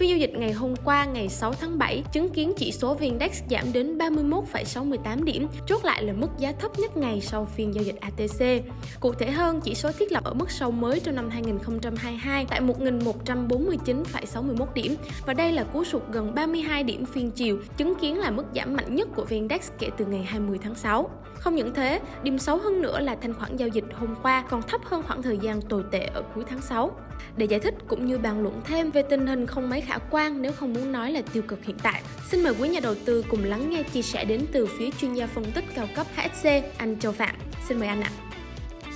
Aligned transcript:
Phiên 0.00 0.10
giao 0.10 0.18
dịch 0.18 0.34
ngày 0.34 0.52
hôm 0.52 0.74
qua 0.84 1.04
ngày 1.04 1.28
6 1.28 1.52
tháng 1.52 1.78
7 1.78 2.04
chứng 2.12 2.30
kiến 2.30 2.52
chỉ 2.56 2.72
số 2.72 2.96
VN-Index 2.96 3.28
giảm 3.50 3.72
đến 3.72 3.98
31,68 3.98 5.24
điểm, 5.24 5.48
chốt 5.66 5.84
lại 5.84 6.02
là 6.02 6.12
mức 6.12 6.28
giá 6.38 6.52
thấp 6.52 6.78
nhất 6.78 6.96
ngày 6.96 7.20
sau 7.20 7.44
phiên 7.44 7.74
giao 7.74 7.84
dịch 7.84 7.96
ATC. 8.00 8.64
Cụ 9.00 9.12
thể 9.12 9.30
hơn, 9.30 9.60
chỉ 9.60 9.74
số 9.74 9.92
thiết 9.92 10.12
lập 10.12 10.24
ở 10.24 10.34
mức 10.34 10.50
sâu 10.50 10.70
mới 10.70 11.00
trong 11.00 11.14
năm 11.14 11.30
2022 11.30 12.46
tại 12.48 12.60
1.149,61 12.60 14.66
điểm 14.74 14.96
và 15.26 15.34
đây 15.34 15.52
là 15.52 15.64
cú 15.64 15.84
sụt 15.84 16.02
gần 16.10 16.34
32 16.34 16.84
điểm 16.84 17.04
phiên 17.04 17.30
chiều, 17.30 17.58
chứng 17.76 17.94
kiến 17.94 18.18
là 18.18 18.30
mức 18.30 18.44
giảm 18.54 18.76
mạnh 18.76 18.94
nhất 18.94 19.08
của 19.14 19.24
VN-Index 19.24 19.58
kể 19.78 19.90
từ 19.96 20.06
ngày 20.06 20.22
20 20.22 20.58
tháng 20.62 20.74
6. 20.74 21.10
Không 21.34 21.54
những 21.54 21.74
thế, 21.74 22.00
điểm 22.22 22.38
xấu 22.38 22.58
hơn 22.58 22.82
nữa 22.82 23.00
là 23.00 23.16
thanh 23.22 23.34
khoản 23.34 23.56
giao 23.56 23.68
dịch 23.68 23.84
hôm 23.94 24.14
qua 24.22 24.44
còn 24.50 24.62
thấp 24.62 24.80
hơn 24.84 25.02
khoảng 25.02 25.22
thời 25.22 25.38
gian 25.38 25.62
tồi 25.62 25.82
tệ 25.90 26.10
ở 26.14 26.22
cuối 26.34 26.44
tháng 26.48 26.62
6. 26.62 26.90
Để 27.36 27.46
giải 27.46 27.60
thích 27.60 27.74
cũng 27.88 28.06
như 28.06 28.18
bàn 28.18 28.42
luận 28.42 28.60
thêm 28.64 28.90
về 28.90 29.02
tình 29.02 29.26
hình 29.26 29.46
không 29.46 29.70
mấy 29.70 29.80
khả 29.80 29.98
quan 30.10 30.42
nếu 30.42 30.52
không 30.52 30.72
muốn 30.72 30.92
nói 30.92 31.12
là 31.12 31.22
tiêu 31.32 31.42
cực 31.48 31.64
hiện 31.64 31.76
tại, 31.82 32.02
xin 32.28 32.42
mời 32.42 32.54
quý 32.60 32.68
nhà 32.68 32.80
đầu 32.80 32.94
tư 33.04 33.24
cùng 33.30 33.44
lắng 33.44 33.70
nghe 33.70 33.82
chia 33.82 34.02
sẻ 34.02 34.24
đến 34.24 34.46
từ 34.52 34.66
phía 34.66 34.90
chuyên 35.00 35.14
gia 35.14 35.26
phân 35.26 35.52
tích 35.52 35.64
cao 35.74 35.88
cấp 35.96 36.06
HSC, 36.16 36.48
anh 36.76 36.98
Châu 36.98 37.12
Phạm. 37.12 37.34
Xin 37.68 37.78
mời 37.78 37.88
anh 37.88 38.00
ạ. 38.00 38.10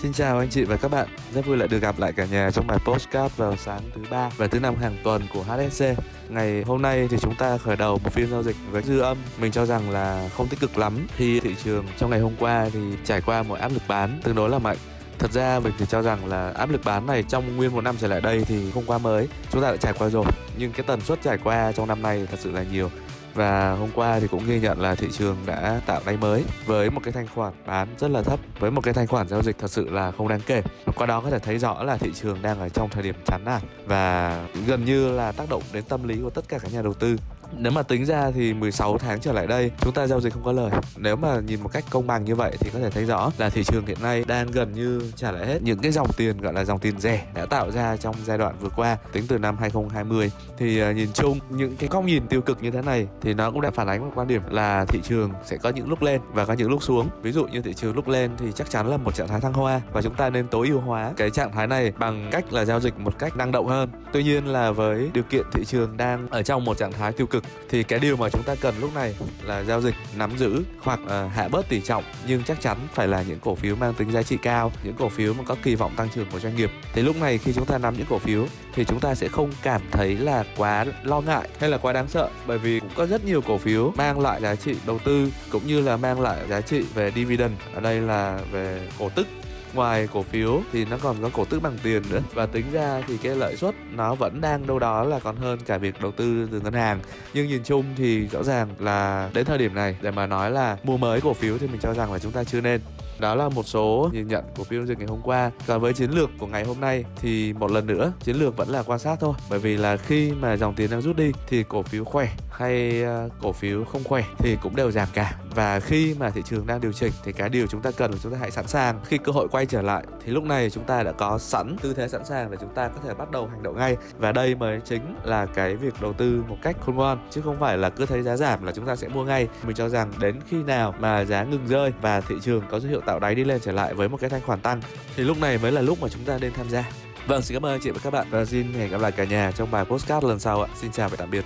Xin 0.02 0.12
chào 0.12 0.38
anh 0.38 0.48
chị 0.50 0.64
và 0.64 0.76
các 0.76 0.90
bạn, 0.90 1.08
rất 1.34 1.46
vui 1.46 1.56
lại 1.56 1.68
được 1.68 1.78
gặp 1.78 1.98
lại 1.98 2.12
cả 2.12 2.26
nhà 2.30 2.50
trong 2.50 2.66
bài 2.66 2.78
postcard 2.84 3.36
vào 3.36 3.56
sáng 3.56 3.80
thứ 3.94 4.00
ba 4.10 4.30
và 4.36 4.46
thứ 4.46 4.60
năm 4.60 4.76
hàng 4.76 4.96
tuần 5.04 5.22
của 5.34 5.42
HSC. 5.42 5.84
Ngày 6.28 6.62
hôm 6.62 6.82
nay 6.82 7.08
thì 7.10 7.16
chúng 7.20 7.34
ta 7.34 7.58
khởi 7.58 7.76
đầu 7.76 7.98
một 8.04 8.12
phiên 8.12 8.30
giao 8.30 8.42
dịch 8.42 8.56
với 8.70 8.82
dư 8.82 9.00
âm, 9.00 9.16
mình 9.40 9.52
cho 9.52 9.66
rằng 9.66 9.90
là 9.90 10.28
không 10.36 10.48
tích 10.48 10.60
cực 10.60 10.78
lắm 10.78 11.06
khi 11.16 11.40
thị 11.40 11.54
trường 11.64 11.86
trong 11.98 12.10
ngày 12.10 12.20
hôm 12.20 12.32
qua 12.38 12.68
thì 12.72 12.80
trải 13.04 13.20
qua 13.20 13.42
một 13.42 13.54
áp 13.54 13.72
lực 13.72 13.82
bán 13.88 14.20
tương 14.24 14.34
đối 14.34 14.50
là 14.50 14.58
mạnh 14.58 14.76
thật 15.24 15.32
ra 15.32 15.60
mình 15.60 15.72
thì 15.78 15.86
cho 15.88 16.02
rằng 16.02 16.26
là 16.26 16.52
áp 16.56 16.70
lực 16.70 16.80
bán 16.84 17.06
này 17.06 17.22
trong 17.22 17.56
nguyên 17.56 17.74
một 17.74 17.80
năm 17.80 17.96
trở 18.00 18.08
lại 18.08 18.20
đây 18.20 18.44
thì 18.44 18.70
không 18.70 18.84
quá 18.86 18.98
mới. 18.98 19.28
Chúng 19.50 19.62
ta 19.62 19.70
đã 19.70 19.76
trải 19.76 19.92
qua 19.98 20.08
rồi, 20.08 20.24
nhưng 20.58 20.72
cái 20.72 20.84
tần 20.86 21.00
suất 21.00 21.22
trải 21.22 21.38
qua 21.44 21.72
trong 21.72 21.88
năm 21.88 22.02
nay 22.02 22.26
thật 22.30 22.36
sự 22.40 22.50
là 22.50 22.62
nhiều. 22.72 22.90
Và 23.34 23.72
hôm 23.72 23.88
qua 23.94 24.20
thì 24.20 24.26
cũng 24.26 24.46
ghi 24.46 24.60
nhận 24.60 24.80
là 24.80 24.94
thị 24.94 25.08
trường 25.12 25.36
đã 25.46 25.80
tạo 25.86 26.00
đáy 26.06 26.16
mới 26.16 26.44
với 26.66 26.90
một 26.90 27.00
cái 27.04 27.12
thanh 27.12 27.26
khoản 27.34 27.52
bán 27.66 27.88
rất 27.98 28.10
là 28.10 28.22
thấp, 28.22 28.40
với 28.58 28.70
một 28.70 28.80
cái 28.80 28.94
thanh 28.94 29.06
khoản 29.06 29.28
giao 29.28 29.42
dịch 29.42 29.58
thật 29.58 29.70
sự 29.70 29.90
là 29.90 30.10
không 30.10 30.28
đáng 30.28 30.40
kể. 30.46 30.62
Qua 30.96 31.06
đó 31.06 31.20
có 31.20 31.30
thể 31.30 31.38
thấy 31.38 31.58
rõ 31.58 31.82
là 31.82 31.96
thị 31.96 32.10
trường 32.14 32.42
đang 32.42 32.60
ở 32.60 32.68
trong 32.68 32.90
thời 32.90 33.02
điểm 33.02 33.14
chán 33.26 33.40
nản 33.44 33.62
và 33.86 34.46
gần 34.66 34.84
như 34.84 35.12
là 35.12 35.32
tác 35.32 35.48
động 35.48 35.62
đến 35.72 35.84
tâm 35.88 36.08
lý 36.08 36.16
của 36.22 36.30
tất 36.30 36.48
cả 36.48 36.58
các 36.58 36.72
nhà 36.72 36.82
đầu 36.82 36.94
tư 36.94 37.16
nếu 37.58 37.72
mà 37.72 37.82
tính 37.82 38.04
ra 38.06 38.30
thì 38.30 38.54
16 38.54 38.98
tháng 38.98 39.20
trở 39.20 39.32
lại 39.32 39.46
đây 39.46 39.70
chúng 39.80 39.94
ta 39.94 40.06
giao 40.06 40.20
dịch 40.20 40.32
không 40.32 40.44
có 40.44 40.52
lời. 40.52 40.70
Nếu 40.96 41.16
mà 41.16 41.40
nhìn 41.40 41.60
một 41.60 41.70
cách 41.72 41.84
công 41.90 42.06
bằng 42.06 42.24
như 42.24 42.34
vậy 42.34 42.56
thì 42.60 42.70
có 42.70 42.78
thể 42.78 42.90
thấy 42.90 43.04
rõ 43.04 43.30
là 43.38 43.50
thị 43.50 43.64
trường 43.64 43.86
hiện 43.86 43.98
nay 44.02 44.24
đang 44.26 44.50
gần 44.50 44.72
như 44.72 45.12
trả 45.16 45.32
lại 45.32 45.46
hết 45.46 45.62
những 45.62 45.78
cái 45.78 45.92
dòng 45.92 46.08
tiền 46.16 46.40
gọi 46.40 46.52
là 46.52 46.64
dòng 46.64 46.78
tiền 46.78 47.00
rẻ 47.00 47.26
đã 47.34 47.46
tạo 47.46 47.70
ra 47.70 47.96
trong 47.96 48.14
giai 48.24 48.38
đoạn 48.38 48.54
vừa 48.60 48.68
qua 48.68 48.96
tính 49.12 49.24
từ 49.28 49.38
năm 49.38 49.56
2020 49.60 50.30
thì 50.58 50.90
uh, 50.90 50.96
nhìn 50.96 51.12
chung 51.12 51.38
những 51.50 51.76
cái 51.76 51.88
góc 51.88 52.04
nhìn 52.04 52.26
tiêu 52.26 52.40
cực 52.40 52.62
như 52.62 52.70
thế 52.70 52.82
này 52.82 53.06
thì 53.20 53.34
nó 53.34 53.50
cũng 53.50 53.60
đã 53.60 53.70
phản 53.70 53.86
ánh 53.86 54.00
một 54.00 54.12
quan 54.14 54.28
điểm 54.28 54.42
là 54.50 54.84
thị 54.88 55.00
trường 55.04 55.32
sẽ 55.44 55.56
có 55.56 55.70
những 55.70 55.88
lúc 55.88 56.02
lên 56.02 56.20
và 56.32 56.44
có 56.44 56.52
những 56.52 56.70
lúc 56.70 56.82
xuống. 56.82 57.08
Ví 57.22 57.32
dụ 57.32 57.46
như 57.46 57.60
thị 57.60 57.74
trường 57.74 57.94
lúc 57.94 58.08
lên 58.08 58.30
thì 58.38 58.46
chắc 58.54 58.70
chắn 58.70 58.86
là 58.86 58.96
một 58.96 59.14
trạng 59.14 59.28
thái 59.28 59.40
thăng 59.40 59.52
hoa 59.52 59.80
và 59.92 60.02
chúng 60.02 60.14
ta 60.14 60.30
nên 60.30 60.48
tối 60.48 60.68
ưu 60.68 60.80
hóa 60.80 61.12
cái 61.16 61.30
trạng 61.30 61.52
thái 61.52 61.66
này 61.66 61.92
bằng 61.98 62.28
cách 62.30 62.52
là 62.52 62.64
giao 62.64 62.80
dịch 62.80 62.98
một 62.98 63.18
cách 63.18 63.36
năng 63.36 63.52
động 63.52 63.66
hơn. 63.66 63.88
Tuy 64.12 64.22
nhiên 64.22 64.46
là 64.46 64.70
với 64.70 65.10
điều 65.12 65.24
kiện 65.24 65.46
thị 65.52 65.64
trường 65.64 65.96
đang 65.96 66.28
ở 66.30 66.42
trong 66.42 66.64
một 66.64 66.78
trạng 66.78 66.92
thái 66.92 67.12
tiêu 67.12 67.26
cực 67.26 67.43
thì 67.68 67.82
cái 67.82 67.98
điều 67.98 68.16
mà 68.16 68.28
chúng 68.28 68.42
ta 68.42 68.54
cần 68.54 68.74
lúc 68.80 68.94
này 68.94 69.14
là 69.42 69.64
giao 69.64 69.80
dịch 69.80 69.94
nắm 70.16 70.38
giữ 70.38 70.62
hoặc 70.80 71.00
uh, 71.02 71.32
hạ 71.34 71.48
bớt 71.48 71.68
tỷ 71.68 71.80
trọng. 71.80 72.04
Nhưng 72.26 72.42
chắc 72.42 72.60
chắn 72.60 72.78
phải 72.94 73.08
là 73.08 73.22
những 73.22 73.38
cổ 73.40 73.54
phiếu 73.54 73.76
mang 73.76 73.94
tính 73.94 74.12
giá 74.12 74.22
trị 74.22 74.36
cao 74.42 74.72
những 74.84 74.94
cổ 74.98 75.08
phiếu 75.08 75.34
mà 75.34 75.44
có 75.46 75.56
kỳ 75.62 75.74
vọng 75.74 75.92
tăng 75.96 76.08
trưởng 76.14 76.26
của 76.32 76.40
doanh 76.40 76.56
nghiệp. 76.56 76.70
Thì 76.92 77.02
lúc 77.02 77.16
này 77.20 77.38
khi 77.38 77.52
chúng 77.52 77.66
ta 77.66 77.78
nắm 77.78 77.94
những 77.96 78.06
cổ 78.10 78.18
phiếu 78.18 78.46
thì 78.74 78.84
chúng 78.84 79.00
ta 79.00 79.14
sẽ 79.14 79.28
không 79.28 79.52
cảm 79.62 79.80
thấy 79.90 80.16
là 80.16 80.44
quá 80.56 80.84
lo 81.02 81.20
ngại 81.20 81.48
hay 81.60 81.70
là 81.70 81.78
quá 81.78 81.92
đáng 81.92 82.08
sợ. 82.08 82.30
Bởi 82.46 82.58
vì 82.58 82.80
cũng 82.80 82.90
có 82.94 83.06
rất 83.06 83.24
nhiều 83.24 83.40
cổ 83.40 83.58
phiếu 83.58 83.92
mang 83.96 84.20
lại 84.20 84.40
giá 84.40 84.56
trị 84.56 84.74
đầu 84.86 84.98
tư 85.04 85.30
cũng 85.50 85.66
như 85.66 85.80
là 85.80 85.96
mang 85.96 86.20
lại 86.20 86.38
giá 86.48 86.60
trị 86.60 86.84
về 86.94 87.12
dividend. 87.14 87.52
Ở 87.74 87.80
đây 87.80 88.00
là 88.00 88.40
về 88.52 88.88
cổ 88.98 89.08
tức 89.08 89.26
ngoài 89.74 90.08
cổ 90.12 90.22
phiếu 90.22 90.62
thì 90.72 90.84
nó 90.84 90.98
còn 91.02 91.16
có 91.22 91.30
cổ 91.32 91.44
tức 91.44 91.62
bằng 91.62 91.78
tiền 91.82 92.02
nữa. 92.10 92.20
Và 92.34 92.46
tính 92.46 92.64
ra 92.72 93.02
thì 93.08 93.16
cái 93.16 93.34
lợi 93.34 93.56
suất 93.56 93.74
nó 93.92 94.14
vẫn 94.14 94.40
đang 94.40 94.66
đâu 94.66 94.78
đó 94.78 95.04
là 95.04 95.18
còn 95.18 95.36
hơn 95.36 95.58
cả 95.66 95.78
việc 95.78 95.94
đầu 96.02 96.12
tư 96.12 96.48
từ 96.52 96.60
ngân 96.60 96.72
hàng. 96.72 97.00
Nhưng 97.34 97.48
nhìn 97.48 97.64
chung 97.64 97.84
thì 97.96 98.26
rõ 98.26 98.42
ràng 98.42 98.68
là 98.78 99.30
đến 99.34 99.44
thời 99.44 99.58
điểm 99.58 99.74
này, 99.74 99.96
để 100.02 100.10
mà 100.10 100.26
nói 100.26 100.50
là 100.50 100.76
mua 100.82 100.96
mới 100.96 101.20
cổ 101.20 101.34
phiếu 101.34 101.58
thì 101.58 101.66
mình 101.66 101.80
cho 101.80 101.94
rằng 101.94 102.12
là 102.12 102.18
chúng 102.18 102.32
ta 102.32 102.44
chưa 102.44 102.60
nên 102.60 102.80
đó 103.18 103.34
là 103.34 103.48
một 103.48 103.66
số 103.66 104.10
nhìn 104.12 104.28
nhận 104.28 104.44
của 104.56 104.64
phiên 104.64 104.80
giao 104.80 104.86
dịch 104.86 104.98
ngày 104.98 105.06
hôm 105.06 105.20
qua. 105.22 105.50
Còn 105.66 105.80
với 105.80 105.92
chiến 105.92 106.10
lược 106.10 106.30
của 106.38 106.46
ngày 106.46 106.64
hôm 106.64 106.80
nay 106.80 107.04
thì 107.16 107.52
một 107.52 107.70
lần 107.70 107.86
nữa, 107.86 108.12
chiến 108.20 108.36
lược 108.36 108.56
vẫn 108.56 108.68
là 108.68 108.82
quan 108.82 108.98
sát 108.98 109.16
thôi. 109.20 109.34
Bởi 109.50 109.58
vì 109.58 109.76
là 109.76 109.96
khi 109.96 110.32
mà 110.32 110.56
dòng 110.56 110.74
tiền 110.74 110.90
đang 110.90 111.00
rút 111.00 111.16
đi 111.16 111.32
thì 111.48 111.64
cổ 111.68 111.82
phiếu 111.82 112.04
khỏe 112.04 112.28
hay 112.50 113.02
ờ, 113.02 113.28
cổ 113.42 113.52
phiếu 113.52 113.84
không 113.84 114.04
khỏe 114.04 114.24
thì 114.38 114.56
cũng 114.62 114.76
đều 114.76 114.90
giảm 114.90 115.08
cả. 115.14 115.34
Và 115.54 115.80
khi 115.80 116.14
mà 116.18 116.30
thị 116.30 116.42
trường 116.44 116.66
đang 116.66 116.80
điều 116.80 116.92
chỉnh 116.92 117.12
thì 117.24 117.32
cái 117.32 117.48
điều 117.48 117.66
chúng 117.66 117.82
ta 117.82 117.90
cần 117.90 118.10
là 118.10 118.16
chúng 118.22 118.32
ta 118.32 118.38
hãy 118.38 118.50
sẵn 118.50 118.66
sàng. 118.66 119.00
Khi 119.04 119.18
cơ 119.18 119.32
hội 119.32 119.48
quay 119.48 119.66
trở 119.66 119.82
lại 119.82 120.04
thì 120.24 120.32
lúc 120.32 120.44
này 120.44 120.70
chúng 120.70 120.84
ta 120.84 121.02
đã 121.02 121.12
có 121.12 121.38
sẵn 121.38 121.76
tư 121.82 121.94
thế 121.94 122.08
sẵn 122.08 122.24
sàng 122.24 122.50
để 122.50 122.56
chúng 122.60 122.74
ta 122.74 122.88
có 122.88 123.00
thể 123.04 123.14
bắt 123.14 123.30
đầu 123.30 123.46
hành 123.46 123.62
động 123.62 123.76
ngay. 123.76 123.96
Và 124.18 124.32
đây 124.32 124.54
mới 124.54 124.80
chính 124.84 125.16
là 125.24 125.46
cái 125.46 125.76
việc 125.76 125.94
đầu 126.00 126.12
tư 126.12 126.44
một 126.48 126.56
cách 126.62 126.76
khôn 126.80 126.96
ngoan, 126.96 127.18
chứ 127.30 127.40
không 127.40 127.56
phải 127.60 127.78
là 127.78 127.90
cứ 127.90 128.06
thấy 128.06 128.22
giá 128.22 128.36
giảm 128.36 128.64
là 128.64 128.72
chúng 128.72 128.86
ta 128.86 128.96
sẽ 128.96 129.08
mua 129.08 129.24
ngay. 129.24 129.48
Mình 129.66 129.76
cho 129.76 129.88
rằng 129.88 130.12
đến 130.20 130.40
khi 130.48 130.62
nào 130.62 130.94
mà 131.00 131.24
giá 131.24 131.44
ngừng 131.44 131.66
rơi 131.66 131.92
và 132.00 132.20
thị 132.20 132.34
trường 132.42 132.62
có 132.70 132.80
dấu 132.80 132.90
hiệu 132.90 133.00
tạo 133.06 133.20
đáy 133.20 133.34
đi 133.34 133.44
lên 133.44 133.60
trở 133.60 133.72
lại 133.72 133.94
với 133.94 134.08
một 134.08 134.20
cái 134.20 134.30
thanh 134.30 134.42
khoản 134.42 134.60
tăng 134.60 134.80
thì 135.16 135.24
lúc 135.24 135.40
này 135.40 135.58
mới 135.58 135.72
là 135.72 135.80
lúc 135.80 136.02
mà 136.02 136.08
chúng 136.08 136.24
ta 136.24 136.38
nên 136.40 136.52
tham 136.52 136.68
gia 136.68 136.84
Vâng, 137.26 137.42
xin 137.42 137.54
cảm 137.54 137.66
ơn 137.66 137.80
chị 137.80 137.90
và 137.90 138.00
các 138.02 138.10
bạn 138.10 138.26
và 138.30 138.44
xin 138.44 138.72
hẹn 138.72 138.90
gặp 138.90 139.00
lại 139.00 139.12
cả 139.12 139.24
nhà 139.24 139.52
trong 139.56 139.70
bài 139.70 139.84
postcard 139.84 140.26
lần 140.26 140.38
sau 140.38 140.62
ạ. 140.62 140.68
Xin 140.74 140.92
chào 140.92 141.08
và 141.08 141.16
tạm 141.16 141.30
biệt. 141.30 141.44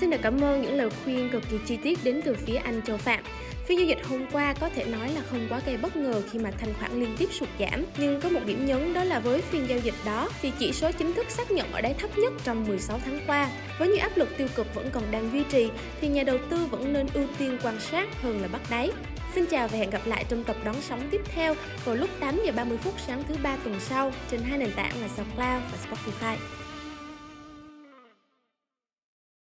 Xin 0.00 0.10
được 0.10 0.18
cảm 0.22 0.40
ơn 0.40 0.62
những 0.62 0.74
lời 0.74 0.90
khuyên 1.04 1.30
cực 1.30 1.42
kỳ 1.50 1.58
chi 1.66 1.76
tiết 1.76 2.04
đến 2.04 2.20
từ 2.24 2.34
phía 2.34 2.56
anh 2.56 2.82
Châu 2.82 2.96
Phạm. 2.96 3.20
Phiên 3.66 3.78
giao 3.78 3.86
dịch 3.86 4.06
hôm 4.08 4.26
qua 4.32 4.54
có 4.60 4.68
thể 4.68 4.84
nói 4.84 5.08
là 5.08 5.20
không 5.30 5.46
quá 5.50 5.60
gây 5.66 5.76
bất 5.76 5.96
ngờ 5.96 6.22
khi 6.30 6.38
mà 6.38 6.50
thanh 6.50 6.74
khoản 6.78 7.00
liên 7.00 7.16
tiếp 7.18 7.28
sụt 7.32 7.48
giảm, 7.60 7.84
nhưng 7.96 8.20
có 8.20 8.28
một 8.28 8.40
điểm 8.46 8.66
nhấn 8.66 8.94
đó 8.94 9.04
là 9.04 9.20
với 9.20 9.40
phiên 9.40 9.68
giao 9.68 9.78
dịch 9.78 9.94
đó 10.04 10.28
thì 10.42 10.52
chỉ 10.58 10.72
số 10.72 10.92
chính 10.92 11.12
thức 11.12 11.30
xác 11.30 11.50
nhận 11.50 11.72
ở 11.72 11.80
đáy 11.80 11.94
thấp 11.94 12.18
nhất 12.18 12.32
trong 12.44 12.66
16 12.68 13.00
tháng 13.04 13.20
qua. 13.26 13.48
Với 13.78 13.88
những 13.88 13.98
áp 13.98 14.16
lực 14.16 14.28
tiêu 14.38 14.48
cực 14.54 14.74
vẫn 14.74 14.90
còn 14.92 15.02
đang 15.10 15.32
duy 15.32 15.42
trì 15.50 15.70
thì 16.00 16.08
nhà 16.08 16.22
đầu 16.22 16.38
tư 16.50 16.66
vẫn 16.70 16.92
nên 16.92 17.06
ưu 17.14 17.26
tiên 17.38 17.58
quan 17.62 17.80
sát 17.80 18.22
hơn 18.22 18.42
là 18.42 18.48
bắt 18.48 18.60
đáy. 18.70 18.90
Xin 19.38 19.46
chào 19.46 19.68
và 19.68 19.78
hẹn 19.78 19.90
gặp 19.90 20.00
lại 20.06 20.24
trong 20.28 20.44
tập 20.44 20.56
đón 20.64 20.74
sóng 20.80 21.08
tiếp 21.10 21.20
theo 21.24 21.54
vào 21.84 21.94
lúc 21.94 22.10
8 22.20 22.40
giờ 22.46 22.52
30 22.56 22.78
phút 22.78 22.94
sáng 23.06 23.22
thứ 23.28 23.34
ba 23.42 23.56
tuần 23.56 23.80
sau 23.80 24.12
trên 24.30 24.40
hai 24.42 24.58
nền 24.58 24.72
tảng 24.76 25.00
là 25.00 25.08
SoundCloud 25.08 25.62
và 25.72 25.78
Spotify. 25.88 26.36